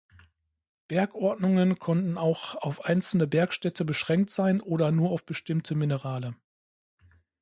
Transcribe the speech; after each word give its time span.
Bergordnungen 0.87 1.77
konnten 1.77 2.17
auch 2.17 2.55
auf 2.55 2.85
einzelne 2.85 3.27
Bergstädte 3.27 3.85
beschränkt 3.85 4.31
sein 4.31 4.59
oder 4.59 4.91
nur 4.91 5.11
auf 5.11 5.27
bestimmte 5.27 5.75
Minerale. 5.75 6.35